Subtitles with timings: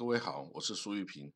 [0.00, 1.30] 各位好，我是苏玉平。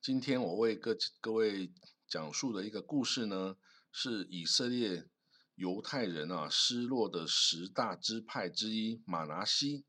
[0.00, 1.70] 今天我为各各位
[2.08, 3.56] 讲述的一个故事呢，
[3.92, 5.06] 是以色列
[5.54, 9.84] 犹太人啊失落的十大支派之一马拿西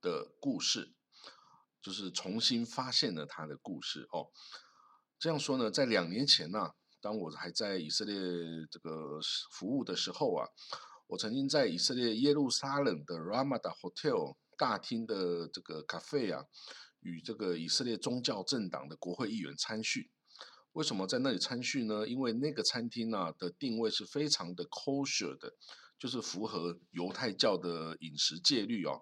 [0.00, 0.92] 的故事，
[1.80, 4.32] 就是重新发现了他的故事哦。
[5.16, 8.16] 这样说呢，在两年前呢，当我还在以色列
[8.68, 9.20] 这个
[9.52, 10.48] 服务的时候啊，
[11.06, 14.34] 我曾经在以色列耶路撒冷的 Ramada Hotel。
[14.58, 16.44] 大厅的这个咖啡啊，
[17.00, 20.10] 与这个以色列宗教政党的国会议员参叙。
[20.72, 22.06] 为什么在那里参叙呢？
[22.06, 25.54] 因为那个餐厅呢的定位是非常的 kosher 的，
[25.98, 29.00] 就是符合犹太教的饮食戒律哦。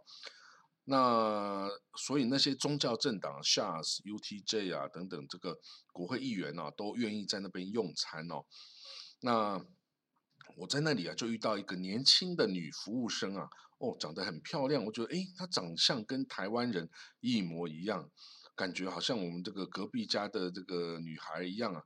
[0.85, 5.59] 那所以那些宗教政党 Shas、UTJ 啊等等这个
[5.93, 8.45] 国会议员呢，都愿意在那边用餐哦。
[9.21, 9.61] 那
[10.57, 13.49] 我在那里啊，就遇到一个年轻的女服务生啊。
[13.79, 16.89] 哦，长得很漂亮，我觉得诶，她长相跟台湾人
[17.21, 18.11] 一模一样，
[18.55, 21.83] 感觉好像我们这个隔壁家的这个女孩一样啊。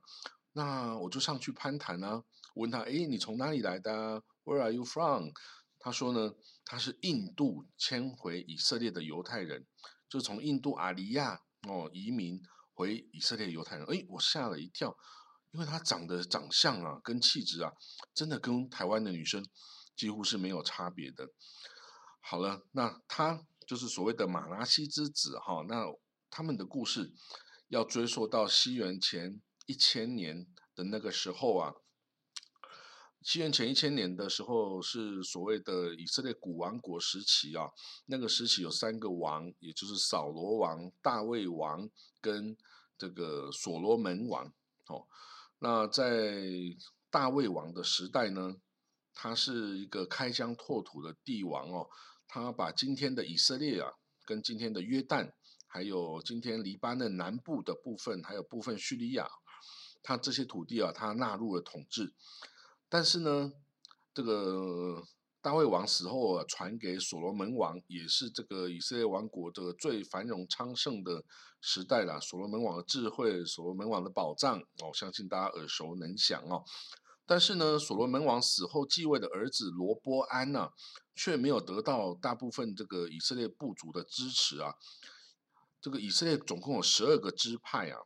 [0.53, 2.23] 那我就上去攀谈啊，
[2.55, 5.31] 问她，诶，你从哪里来的？Where are you from？
[5.79, 6.33] 她说呢，
[6.63, 9.65] 她是印度迁回以色列的犹太人，
[10.09, 12.41] 就从印度阿里亚哦移民
[12.73, 13.85] 回以色列犹太人。
[13.87, 14.95] 诶，我吓了一跳，
[15.51, 17.71] 因为她长得长相啊，跟气质啊，
[18.13, 19.45] 真的跟台湾的女生
[19.95, 21.27] 几乎是没有差别的。
[22.21, 25.65] 好了，那他就是所谓的马拉西之子哈。
[25.67, 25.85] 那
[26.29, 27.11] 他们的故事
[27.67, 31.73] 要追溯到西元前一千年的那个时候啊。
[33.23, 37.69] 西元前一千年的时候是所谓的以色列古王国时期啊。
[38.07, 41.87] 那个时期有三个王，也就是扫罗王、大卫王
[42.19, 42.57] 跟
[42.97, 44.51] 这个所罗门王。
[44.87, 45.05] 哦，
[45.59, 46.41] 那在
[47.11, 48.55] 大卫王的时代呢，
[49.13, 51.89] 他是一个开疆拓土的帝王哦。
[52.33, 53.91] 他把今天的以色列啊，
[54.25, 55.33] 跟今天的约旦，
[55.67, 59.27] 还有今天黎巴嫩南部的部分，还有部分叙利亚，
[60.01, 62.13] 他这些土地啊，他纳入了统治。
[62.87, 63.51] 但是呢，
[64.13, 65.03] 这个
[65.41, 71.25] 大卫王死后啊，传给所罗门王，也是这个以色列王国的最繁荣昌盛的
[71.59, 72.21] 时代了。
[72.21, 76.63] 所罗门王的智慧，所罗门王的宝藏，我相信大家耳熟能详哦。
[77.31, 80.67] 但是呢，所罗门王死后继位的儿子罗波安呢，
[81.15, 84.73] 却没有得到大部分这个以色列部族的支持啊。
[85.79, 88.01] 这个以色列总共有十二个支派啊，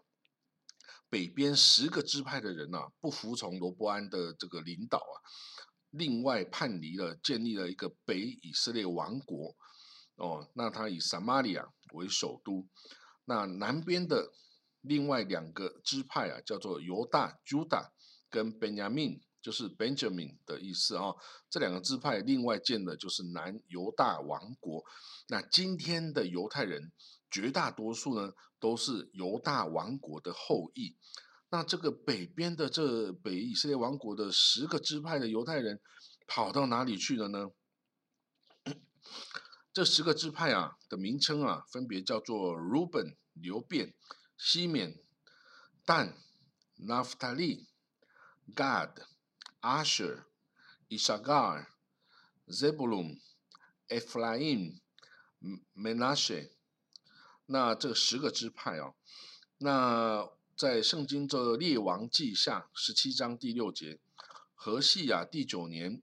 [1.10, 5.16] 北边十个支派的人呢，不服从罗波安的这个领导啊，
[5.90, 9.56] 另外叛离了，建立了一个北以色列王国。
[10.18, 12.68] 哦，那他以撒玛利亚为首都。
[13.24, 14.32] 那南边的
[14.82, 17.92] 另外两个支派啊，叫做犹大朱达。
[18.36, 21.16] 跟 Benjamin 就是 Benjamin 的意思啊，
[21.50, 24.84] 这两个支派另外建的就是南犹大王国。
[25.30, 26.92] 那今天的犹太人
[27.32, 30.98] 绝大多数呢都是犹大王国的后裔。
[31.50, 35.80] 那这个北边的这北以色列王国的十个支派的犹太人
[36.28, 37.52] 跑到哪里去了呢？
[39.72, 43.94] 这十个支派啊的名称啊分别叫做 Ruben 流便、
[44.38, 45.00] 西缅、
[45.86, 46.18] 但、
[46.78, 47.68] Naphtali。
[48.54, 48.92] Gad、
[49.62, 50.26] Asher、
[50.90, 51.68] Ishagar、
[52.48, 53.20] Zebulun、
[53.90, 54.80] Ephraim、
[55.76, 56.52] Menashe，
[57.48, 58.96] 那这十个支派哦，
[59.58, 64.00] 那在圣经这列王记下十七章第六节，
[64.54, 66.02] 何西亚第九年，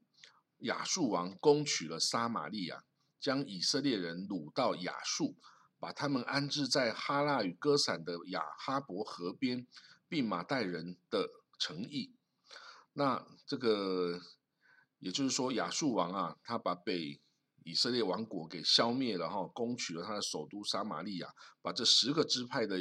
[0.59, 2.85] 亚述王攻取了撒玛利亚，
[3.19, 5.37] 将以色列人掳到亚述，
[5.79, 9.67] 把他们安置在哈拉与歌散的亚哈伯河边，
[10.09, 12.15] 并马代人的城邑。
[12.95, 14.21] 那这个，
[14.99, 17.21] 也就是说，亚述王啊，他把北
[17.65, 21.29] 以色列王国给消灭了哈，攻取了他的首都撒玛利亚，
[21.63, 22.79] 把这十个支派的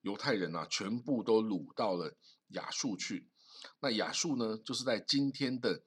[0.00, 2.16] 犹太人啊，全部都掳到了
[2.48, 3.28] 亚述去。
[3.80, 5.84] 那亚述呢，就是在今天的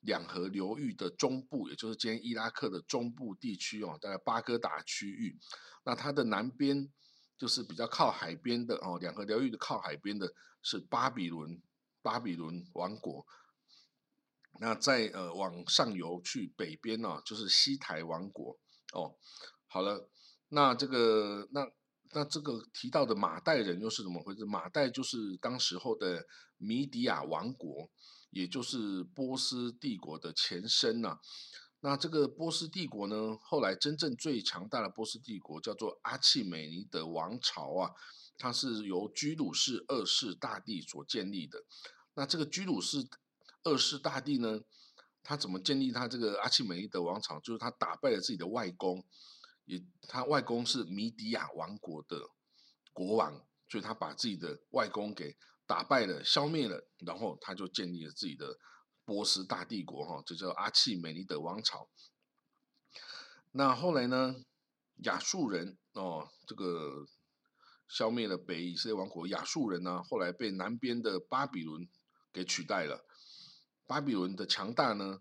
[0.00, 5.38] 两河流域的中部，也就是今天伊拉克的中部地区哦，大概巴格达区域。
[5.84, 6.90] 那它的南边
[7.36, 11.60] 就是比较靠海边的哦，两河流域的靠海边的是巴比伦。
[12.02, 13.26] 巴比伦王国，
[14.60, 18.58] 那再呃往上游去北边呢，就是西台王国
[18.92, 19.16] 哦。
[19.66, 20.08] 好了，
[20.48, 21.66] 那这个那
[22.12, 24.44] 那这个提到的马代人又是怎么回事？
[24.44, 26.26] 马代就是当时候的
[26.56, 27.88] 米底亚王国，
[28.30, 31.18] 也就是波斯帝国的前身呐。
[31.82, 37.92] 那这个波斯帝国呢，后来真正最强大的波斯帝国叫做阿契美尼德王朝啊。
[38.40, 41.62] 它是由居鲁士二世大帝所建立的。
[42.14, 43.06] 那这个居鲁士
[43.64, 44.62] 二世大帝呢，
[45.22, 47.38] 他怎么建立他这个阿契美尼德王朝？
[47.40, 49.04] 就是他打败了自己的外公，
[49.66, 52.30] 也他外公是米底亚王国的
[52.94, 58.58] 国王，所以他把自己的外公给打败了、消灭了，然后他就建立了自己的
[59.04, 61.90] 波斯大帝国，哈，这叫阿契美尼德王朝。
[63.52, 64.36] 那后来呢，
[65.04, 67.06] 亚述人哦，这个
[67.90, 71.88] 消灭了北以色列王国，亚述人呢，后来被南边的巴比伦
[72.32, 73.04] 给取代了。
[73.86, 75.20] 巴比伦的强大呢，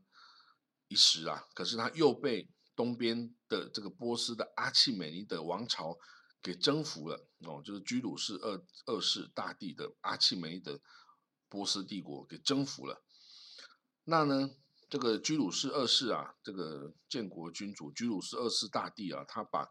[0.87, 5.97] 一时啊，可是他又被东边的这个波斯的阿契美尼德王朝
[6.43, 10.79] 给征服了哦，就是居鲁士二二世大帝的阿契美尼德
[11.49, 13.03] 波斯帝国给征服了。
[14.03, 14.51] 那呢，
[14.87, 19.67] 这个居鲁士二世啊，这个建国君主居鲁士二世大帝啊，他把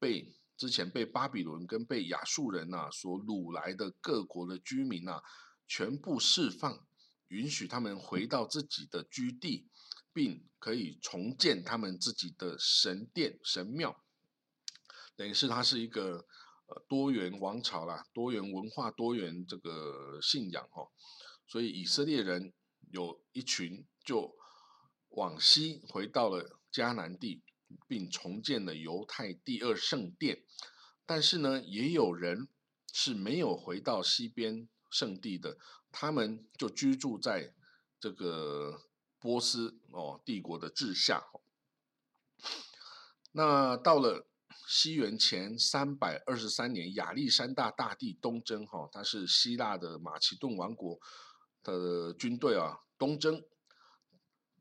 [0.00, 5.22] 被之前被巴比伦跟被亚述人呐所掳来的各国的居民呐，
[5.66, 6.86] 全部释放，
[7.28, 9.70] 允许他们回到自己的居地。
[10.12, 14.04] 并可以重建他们自己的神殿、神庙，
[15.14, 16.26] 等于是它是一个
[16.66, 20.90] 呃多元王朝啦，多元文化、多元这个信仰哦。
[21.46, 22.52] 所以以色列人
[22.90, 24.34] 有一群就
[25.10, 27.44] 往西回到了迦南地，
[27.86, 30.44] 并重建了犹太第二圣殿。
[31.06, 32.48] 但是呢，也有人
[32.92, 35.58] 是没有回到西边圣地的，
[35.90, 37.54] 他们就居住在
[37.98, 38.82] 这个。
[39.22, 41.26] 波斯哦帝国的治下，
[43.32, 44.26] 那到了
[44.66, 50.98] 西元前三百二十三年，亚历山大大帝东征哈，他是希腊的马其顿王国
[51.62, 53.44] 的军队啊东征，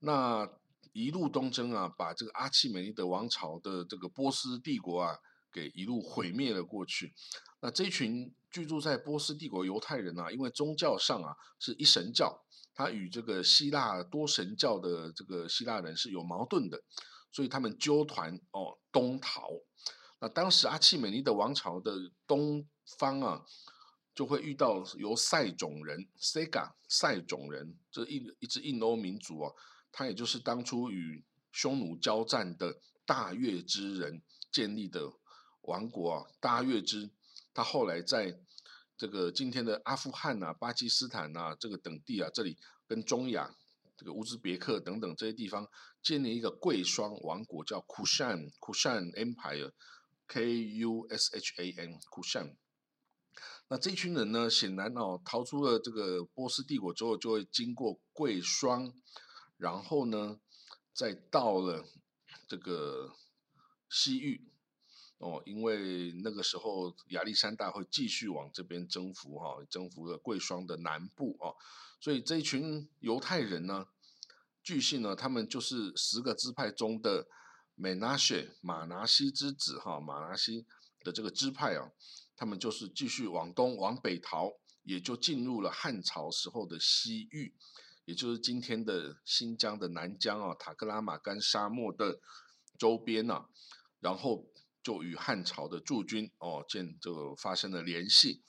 [0.01, 0.58] 那
[1.05, 5.17] 一路东征啊，把这个阿契美尼德王朝的这个波斯帝国啊
[5.51, 7.13] 给一路毁灭了过去。
[7.61, 12.43] 那这群居住在波斯帝国犹太人啊，因为宗教上啊是一神教。
[12.73, 16.81] 他与这个希腊多神教的这个希腊人是有矛盾的，
[17.29, 19.49] 所以他们纠团哦东逃。
[20.21, 21.91] 那当时阿契美尼德王朝的
[22.25, 22.65] 东
[22.97, 23.43] 方啊，
[24.15, 29.51] 就会遇到由塞种人 （Sega） 塞种人这一一支印欧民族啊，
[29.91, 34.21] 他也就是当初与匈奴交战的大月之人
[34.51, 35.11] 建立的
[35.61, 36.25] 王国啊。
[36.39, 37.09] 大月之
[37.53, 38.39] 他后来在。
[38.99, 43.55] 这个今天的阿富汗呐、巴基斯坦呐，这个等地啊，这里跟中亚
[43.95, 45.65] 这个乌兹别克等等这些地方
[46.03, 52.55] 建立一个贵霜王国，叫 Kushan Kushan Empire，K U S H A N Kushan。
[53.69, 58.93] 那这群人呢，显然哦，逃出了这个波斯帝国之后，就会经过贵霜，
[59.59, 60.39] 然后呢，
[60.91, 61.85] 再到了
[62.47, 63.13] 这个
[63.91, 64.47] 西域。
[65.19, 71.53] 哦，因为那个时候亚历山大会继续往这边征服哈，征服了贵霜的南部哦，
[71.99, 73.85] 所以这一群犹太人呢，
[74.63, 77.27] 据信呢，他们就是十个支派中的
[77.75, 80.65] 美拿谢马拿西之子哈，马拿西
[81.03, 81.91] 的这个支派啊，
[82.37, 84.53] 他们就是继续往东往北逃，
[84.83, 87.53] 也就进入了汉朝时候的西域，
[88.09, 92.19] 也就是今天的新疆的南疆啊，塔克拉玛干沙漠的
[92.77, 93.45] 周边呐，
[93.99, 94.47] 然后。
[94.81, 98.41] 就与汉朝的驻军哦，建这个发生了联系，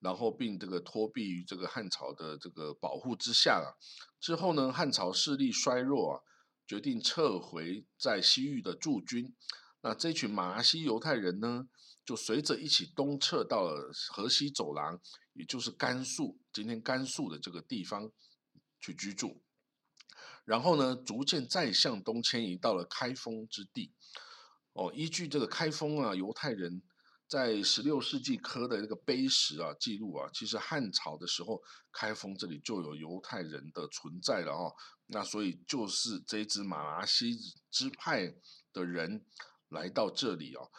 [0.00, 3.76] 然后并这个托庇于这个汉朝的这个保护之下了。
[4.18, 6.20] 之后呢，汉朝势力衰弱啊，
[6.66, 9.34] 决定撤回在西域的驻军。
[9.82, 11.68] 那这群马拉西犹太人呢，
[12.06, 14.98] 就随着一起东撤到了河西走廊，
[15.34, 18.10] 也就是甘肃今天甘肃的这个地方
[18.84, 19.40] 去居住。
[20.44, 23.94] 然后呢，逐渐再向东迁移到了开封之地。
[24.74, 26.82] 哦，依据这个开封啊，犹太人
[27.26, 34.74] 在十六世纪刻的这个碑石啊记录啊，其实汉朝的时候开封这里就有犹太人的存在了哦。
[35.06, 37.38] 那所以就是这支马拉西
[37.70, 38.34] 支派
[38.72, 39.24] 的人
[39.68, 40.70] 来到这里哦。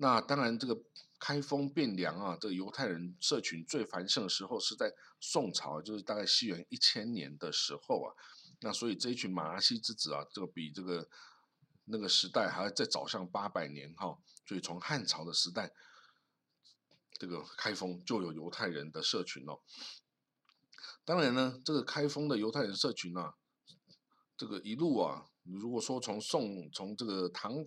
[0.00, 0.82] 那当然，这个
[1.18, 8.14] 开封汴梁啊，这个犹太人社群最繁盛的时候是在宋朝，就是大概西元一千年的时候啊。
[8.60, 11.08] 那所以这一群马拉西之子啊，这个比这个。
[11.92, 14.16] 那个时代还要再早上八百年哈，
[14.46, 15.72] 所以从汉朝的时代，
[17.18, 19.58] 这个开封就有犹太人的社群哦。
[21.04, 23.34] 当然呢，这个开封的犹太人社群啊，
[24.36, 27.66] 这个一路啊，如果说从宋从这个唐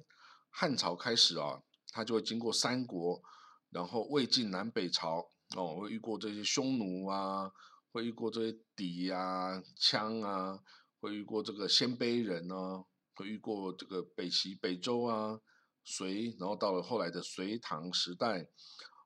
[0.50, 1.62] 汉朝开始啊，
[1.94, 3.24] 他就会经过三国，
[3.70, 7.50] 然后魏晋南北朝哦，会遇过这些匈奴啊，
[7.94, 10.60] 会遇过这些氐啊、羌啊，
[11.00, 12.84] 会遇过这个鲜卑人呢。
[13.16, 15.40] 会遇过这个北齐、北周啊，
[15.84, 18.48] 隋，然后到了后来的隋唐时代，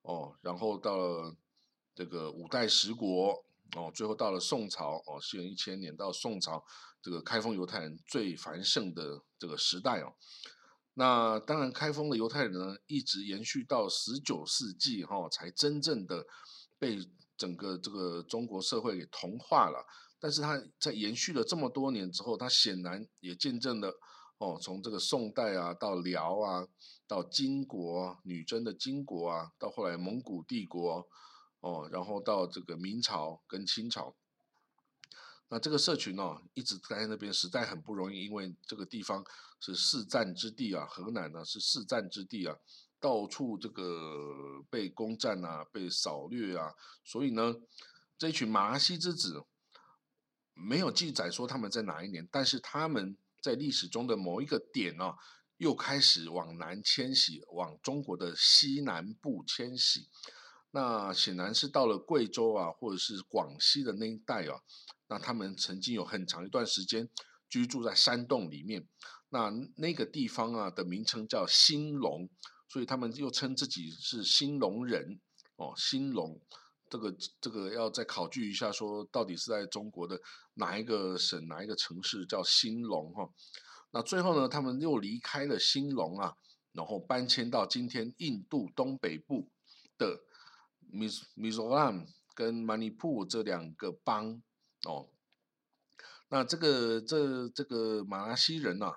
[0.02, 1.36] 哦，然后到了
[1.94, 3.44] 这个五代十国，
[3.76, 6.64] 哦，最后到了宋朝，哦，西元一千年到宋朝，
[7.02, 10.14] 这个开封犹太人最繁盛的这个时代哦。
[11.00, 16.26] 那当然，开封的犹太人呢，一直延续到十九世纪哈，才真正的
[16.80, 16.98] 被
[17.38, 19.86] 整个这个中国社会给同化了。
[20.20, 23.94] 但是他在延续了这么多年之后，他显然也见证了
[24.40, 26.68] 哦，从这个宋代啊，到辽啊，
[27.08, 31.08] 到金国女真的金国啊，到后来蒙古帝国
[31.60, 34.16] 哦，然后到这个明朝跟清朝。
[35.50, 39.24] 那这个社群呢，一直待在那边，实在很不容易，因为这个地方
[39.62, 42.58] 是四战之地啊，河南呢是四战之地啊，
[43.00, 46.74] 到处这个被攻占啊，被扫掠啊，
[47.06, 47.56] 所以呢，
[48.18, 49.46] 这群马拉西之子
[50.54, 55.16] 没有记载说他们在哪一年，但是他们在历史中的某一个点啊，
[55.56, 60.10] 又开始往南迁徙，往中国的西南部迁徙，
[60.72, 64.62] 那显然是到了贵州啊，或者是广西的那一带啊。
[65.10, 67.10] 那他们曾经有很长一段时间
[67.50, 68.86] 居住在山洞里面，
[69.30, 72.30] 那那个地方啊的名称叫兴隆，
[72.68, 75.20] 所以他们又称自己是兴隆人
[75.56, 75.74] 哦。
[75.78, 76.42] 兴隆
[76.90, 80.20] 这个这个要再考据一下，说到底是在中国的
[80.56, 83.30] 哪一个省哪一个城市叫兴隆哈？
[83.92, 86.36] 那最后呢，他们又离开了兴隆啊，
[86.74, 89.50] 然后搬迁到今天印度东北部
[89.98, 90.20] 的
[90.80, 94.42] 米米佐兰跟曼尼普这两个邦。
[94.88, 95.10] 哦，
[96.30, 98.94] 那这个这这个马来西人呐，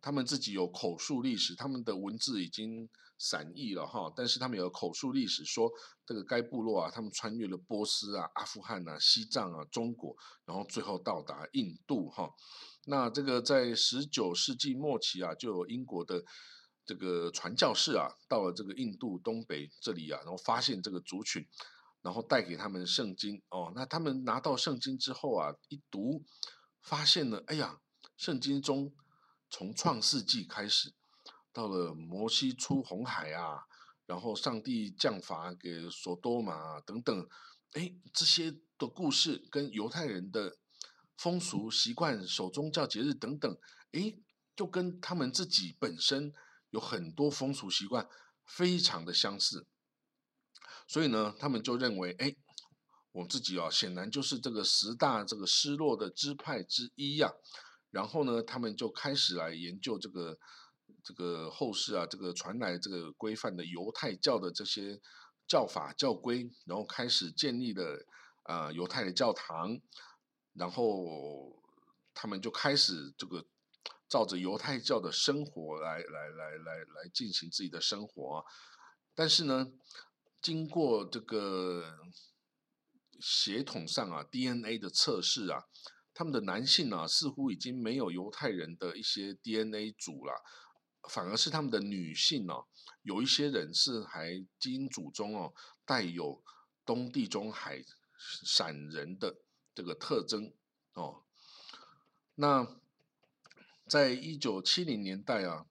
[0.00, 2.88] 他们自己有口述历史，他们的文字已经
[3.18, 5.70] 散佚了哈，但是他们有口述历史，说
[6.06, 12.30] 这个该部落啊，他们穿越了波斯啊、阿富汗啊、西藏啊、中国，然后最后到达印度哈。
[12.86, 16.24] 那这个在十九世纪末期啊，就有英国的
[16.86, 21.46] 这个传教士啊，到了这个印度东北这里啊，然后发现这个族群。
[22.08, 26.24] 然后带给他们圣经哦，那他们拿到圣经之后啊，一读，
[26.80, 27.78] 发现了，哎呀，
[28.16, 28.94] 圣经中
[29.50, 30.94] 从创世纪开始，
[31.52, 33.66] 到了摩西出红海啊，
[34.06, 37.28] 然后上帝降罚给索多玛啊等等，
[37.72, 40.56] 哎，这些的故事跟犹太人的
[41.14, 43.54] 风俗习惯、守宗教节日等等，
[43.92, 44.16] 哎，
[44.56, 46.32] 就跟他们自己本身
[46.70, 48.08] 有很多风俗习惯
[48.46, 49.66] 非常的相似。
[50.88, 52.34] 所以呢，他们就认为，哎，
[53.12, 57.30] 我自己啊，显然就是这个十大这个失落的支派之一呀。
[57.90, 60.38] 然后呢，他们就开始来研究这个
[61.04, 64.98] 这个后世啊，这个传来这个规范的犹太教的这些
[65.46, 68.06] 教法教规，然后开始建立了
[68.44, 69.78] 啊犹太的教堂。
[70.54, 71.62] 然后
[72.14, 73.44] 他们就开始这个
[74.08, 78.42] 照着犹太教的生活来来来来来进行自己的生活。
[79.14, 79.66] 但是呢。
[80.40, 81.98] 经过这个
[83.20, 85.64] 血统上啊 DNA 的测试啊，
[86.14, 90.42] 他们的男性啊似乎已经没有犹太人的一些 DNA 组了，
[91.10, 92.66] 反而是他们的女性哦，
[93.02, 95.52] 有一些人是还基因组中哦
[95.84, 96.42] 带有
[96.84, 97.84] 东地中海
[98.44, 99.40] 闪人的
[99.74, 100.52] 这个特征
[100.94, 101.24] 哦。
[102.36, 102.80] 那
[103.88, 105.66] 在一九七零年代啊。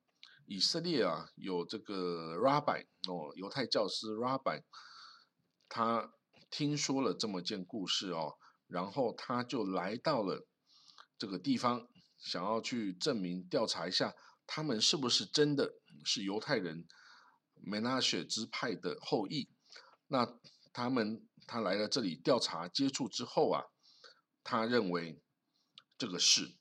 [0.49, 4.63] 以色列啊，有这个 Rabbi 哦，犹太教师 Rabbi，
[5.67, 6.13] 他
[6.49, 8.37] 听说了这么件故事哦，
[8.67, 10.47] 然后他就来到了
[11.17, 11.87] 这个地方，
[12.17, 14.13] 想要去证明调查一下，
[14.45, 15.73] 他们是不是真的
[16.05, 16.87] 是犹太人
[17.55, 19.49] 梅纳雪支派的后裔。
[20.07, 20.39] 那
[20.71, 23.63] 他们他来了这里调查接触之后啊，
[24.43, 25.21] 他认为
[25.97, 26.55] 这个是，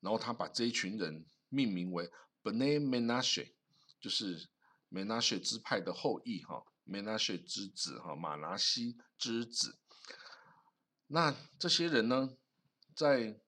[0.00, 2.10] 然后他把这一群人命名为。
[2.40, 3.52] Bnei Menashe
[4.00, 4.48] 就是
[4.90, 9.78] Menashe 支派的后裔哈，Menashe 之子哈，马拿西之子。
[11.08, 12.36] 那这些人呢，
[12.94, 13.38] 在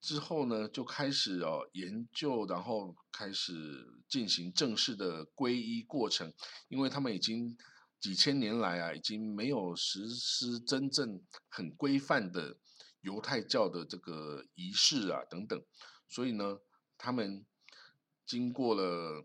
[0.00, 6.32] 之后呢，就开始哦研究，然后开始进行正式的皈依过程，
[6.68, 7.56] 因为他们已经
[7.98, 12.56] 几千年来啊，已经没有实施真正很规范的
[13.00, 15.62] 犹太教的这个仪式啊等等，
[16.08, 16.58] 所以呢，
[16.98, 17.44] 他们。
[18.28, 19.24] 经过了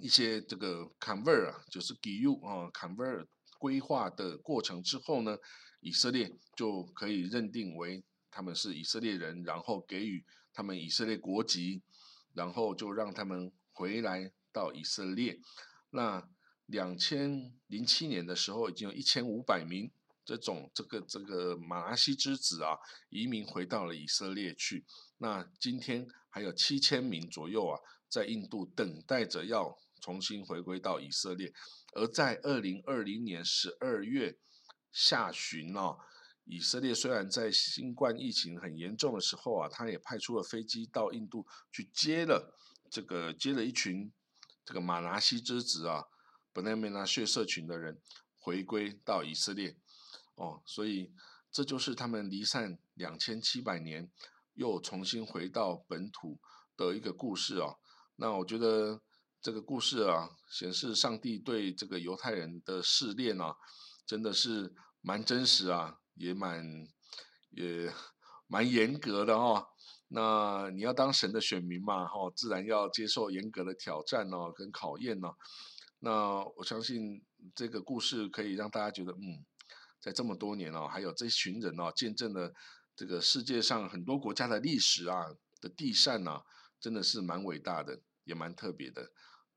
[0.00, 3.26] 一些这个 convert 啊，就是给 you 啊 convert
[3.58, 5.36] 规划的过程之后呢，
[5.80, 11.82] 以色列就可以认定为他们是以色列人，然后给予他们以色列国籍，
[12.34, 15.38] 然后就让他们回来到以色列。
[15.90, 16.28] 那
[16.66, 19.90] 两千零七年的时候，已经有一千五百名
[20.24, 22.76] 这种这个这个马拉西之子啊，
[23.08, 24.84] 移民回到了以色列去。
[25.18, 26.06] 那今天。
[26.30, 31.52] 还有七千名左右啊，在印度等待着要重新回归到以色列。
[31.94, 34.38] 而在二零二零年十二月
[34.92, 35.98] 下旬哦，
[36.44, 42.54] 以色列虽然在新冠疫情很严重的时候啊，他也派出了飞机到印度去接了
[42.90, 44.12] 这个接了一群
[44.64, 46.04] 这个马拿西之子啊，
[46.52, 48.00] 本来梅纳血社群的人
[48.36, 49.76] 回归到以色列
[50.36, 51.12] 哦，所以
[51.50, 54.10] 这就是他们离散两千七百年
[54.54, 56.38] 又重新回到本土
[56.76, 57.76] 的一个故事啊。
[58.16, 59.02] 那我觉得
[59.40, 63.54] 这个故事啊，显示上帝对这个犹太人的试炼啊，
[64.06, 65.98] 真的是蛮真实啊。
[66.20, 66.66] 也蛮
[67.50, 67.94] 也
[68.48, 69.68] 蛮严格的哈，
[70.08, 75.36] 那你要当神的选民嘛哈，自然要接受严格的挑战哦跟考验哦。
[76.00, 79.46] 那我相信这个故事可以让大家觉得，嗯，
[80.00, 82.52] 在这么多年哦，还有这群人哦，见证了
[82.96, 85.24] 这个世界上很多国家的历史啊
[85.60, 86.42] 的地善呐，
[86.80, 89.08] 真的是蛮伟大的，也蛮特别的。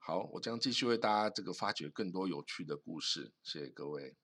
[0.03, 4.17] 好，我将继续为大家这个发掘更多有趣的故事，谢谢各位。